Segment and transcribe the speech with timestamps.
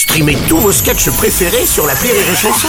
[0.00, 2.68] Streamez tous vos sketchs préférés sur la Rire et Chanson.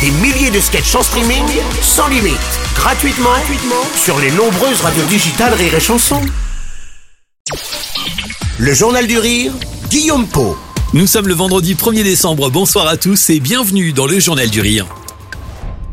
[0.00, 1.44] Des milliers de sketchs en streaming,
[1.82, 2.38] sans limite,
[2.74, 6.22] gratuitement, gratuitement sur les nombreuses radios digitales Rire et Chanson.
[8.58, 9.52] Le Journal du Rire,
[9.90, 10.56] Guillaume Po.
[10.94, 12.48] Nous sommes le vendredi 1er décembre.
[12.48, 14.86] Bonsoir à tous et bienvenue dans le Journal du Rire.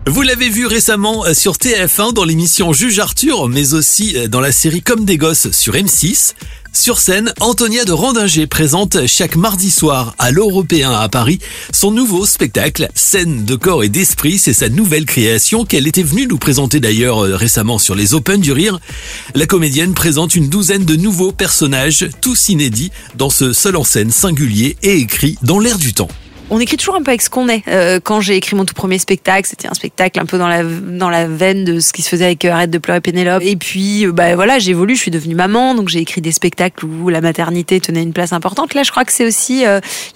[0.07, 4.39] Vous l'avez vu récemment euh, sur TF1 dans l'émission Juge Arthur, mais aussi euh, dans
[4.39, 6.35] la série Comme des gosses sur M6.
[6.71, 11.39] Sur scène, Antonia de Randinger présente chaque mardi soir à l'Européen à Paris
[11.73, 14.37] son nouveau spectacle Scène de corps et d'esprit.
[14.37, 18.39] C'est sa nouvelle création qu'elle était venue nous présenter d'ailleurs euh, récemment sur les Open
[18.39, 18.79] du Rire.
[19.33, 24.11] La comédienne présente une douzaine de nouveaux personnages, tous inédits, dans ce seul en scène
[24.11, 26.09] singulier et écrit dans l'air du temps
[26.51, 27.63] on écrit toujours un peu avec ce qu'on est.
[27.67, 30.63] Euh, quand j'ai écrit mon tout premier spectacle, c'était un spectacle un peu dans la
[30.63, 33.43] dans la veine de ce qui se faisait avec euh, Arrête de pleurer Pénélope.
[33.43, 36.85] Et puis, euh, bah voilà, j'évolue, je suis devenue maman, donc j'ai écrit des spectacles
[36.85, 38.73] où la maternité tenait une place importante.
[38.73, 39.63] Là, je crois que c'est aussi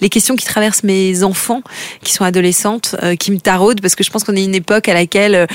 [0.00, 1.62] les questions qui traversent mes enfants,
[2.02, 4.94] qui sont adolescentes, qui me taraudent, parce que je pense qu'on est une époque à
[4.94, 5.46] laquelle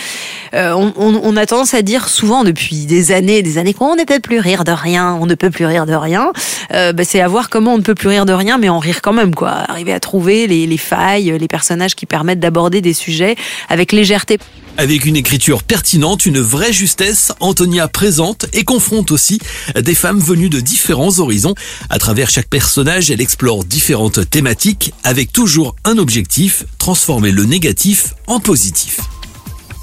[0.53, 4.03] on, on, on, a tendance à dire souvent depuis des années, des années qu'on ne
[4.03, 6.31] peut plus rire de rien, on ne peut plus rire de rien.
[6.71, 9.01] Bah, c'est à voir comment on ne peut plus rire de rien, mais en rire
[9.01, 9.49] quand même, quoi.
[9.49, 13.35] Arriver à trouver les les failles, les personnages qui permettent d'aborder des sujets
[13.69, 14.37] avec légèreté.
[14.77, 19.39] Avec une écriture pertinente, une vraie justesse, Antonia présente et confronte aussi
[19.75, 21.53] des femmes venues de différents horizons.
[21.89, 28.13] À travers chaque personnage, elle explore différentes thématiques avec toujours un objectif, transformer le négatif
[28.27, 29.08] en positif.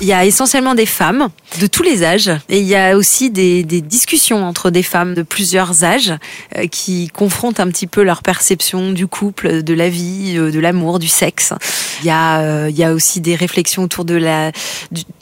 [0.02, 3.30] Il y a essentiellement des femmes de tous les âges et il y a aussi
[3.30, 6.12] des, des discussions entre des femmes de plusieurs âges
[6.56, 10.60] euh, qui confrontent un petit peu leur perception du couple, de la vie, euh, de
[10.60, 11.54] l'amour, du sexe.
[12.02, 14.52] Il y a, euh, il y a aussi des réflexions autour de la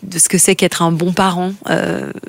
[0.05, 1.53] de ce que c'est qu'être un bon parent.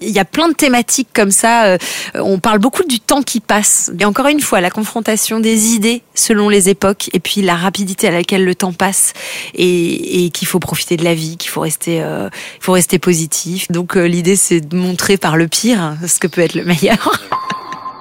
[0.02, 1.78] il y a plein de thématiques comme ça.
[2.16, 3.92] on parle beaucoup du temps qui passe.
[4.00, 8.08] Et encore une fois, la confrontation des idées selon les époques et puis la rapidité
[8.08, 9.14] à laquelle le temps passe
[9.54, 13.72] et, et qu'il faut profiter de la vie, qu'il faut rester il faut rester positif.
[13.72, 17.22] Donc euh, l'idée c'est de montrer par le pire ce que peut être le meilleur.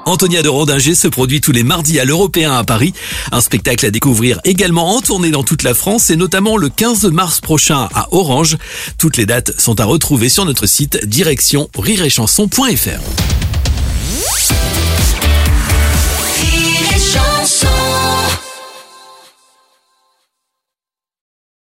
[0.06, 2.92] Antonia de Rondinger se produit tous les mardis à l'Européen à Paris.
[3.32, 7.06] Un spectacle à découvrir également en tournée dans toute la France et notamment le 15
[7.06, 8.56] mars prochain à Orange.
[8.98, 13.23] Toutes les dates sont à retrouver sur notre site direction rireetchanson.fr.